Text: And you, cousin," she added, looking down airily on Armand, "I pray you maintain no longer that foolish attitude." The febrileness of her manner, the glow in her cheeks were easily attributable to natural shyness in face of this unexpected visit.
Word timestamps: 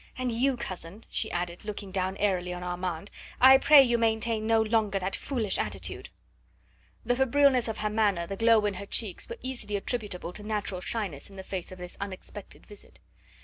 And 0.17 0.31
you, 0.31 0.57
cousin," 0.57 1.05
she 1.11 1.29
added, 1.29 1.63
looking 1.63 1.91
down 1.91 2.17
airily 2.17 2.53
on 2.55 2.63
Armand, 2.63 3.11
"I 3.39 3.59
pray 3.59 3.83
you 3.83 3.99
maintain 3.99 4.47
no 4.47 4.59
longer 4.59 4.97
that 4.97 5.15
foolish 5.15 5.59
attitude." 5.59 6.09
The 7.05 7.13
febrileness 7.13 7.67
of 7.67 7.77
her 7.77 7.89
manner, 7.91 8.25
the 8.25 8.35
glow 8.35 8.65
in 8.65 8.73
her 8.73 8.87
cheeks 8.87 9.29
were 9.29 9.37
easily 9.43 9.75
attributable 9.75 10.33
to 10.33 10.41
natural 10.41 10.81
shyness 10.81 11.29
in 11.29 11.37
face 11.43 11.71
of 11.71 11.77
this 11.77 11.97
unexpected 12.01 12.65
visit. 12.65 12.97